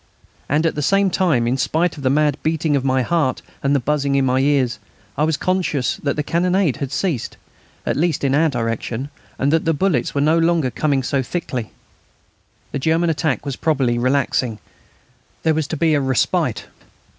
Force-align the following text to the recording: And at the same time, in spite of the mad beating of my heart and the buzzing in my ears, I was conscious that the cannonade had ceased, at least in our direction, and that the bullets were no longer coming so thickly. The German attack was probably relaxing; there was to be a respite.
And 0.49 0.65
at 0.65 0.73
the 0.73 0.81
same 0.81 1.11
time, 1.11 1.45
in 1.47 1.57
spite 1.57 1.95
of 1.95 2.01
the 2.01 2.09
mad 2.09 2.35
beating 2.41 2.75
of 2.75 2.83
my 2.83 3.03
heart 3.03 3.43
and 3.61 3.75
the 3.75 3.79
buzzing 3.79 4.15
in 4.15 4.25
my 4.25 4.39
ears, 4.39 4.79
I 5.15 5.23
was 5.25 5.37
conscious 5.37 5.97
that 5.97 6.15
the 6.15 6.23
cannonade 6.23 6.77
had 6.77 6.91
ceased, 6.91 7.37
at 7.85 7.95
least 7.95 8.23
in 8.23 8.33
our 8.33 8.49
direction, 8.49 9.11
and 9.37 9.53
that 9.53 9.63
the 9.63 9.75
bullets 9.75 10.15
were 10.15 10.21
no 10.21 10.39
longer 10.39 10.71
coming 10.71 11.03
so 11.03 11.21
thickly. 11.21 11.69
The 12.71 12.79
German 12.79 13.11
attack 13.11 13.45
was 13.45 13.55
probably 13.55 13.99
relaxing; 13.99 14.57
there 15.43 15.53
was 15.53 15.67
to 15.67 15.77
be 15.77 15.93
a 15.93 16.01
respite. 16.01 16.65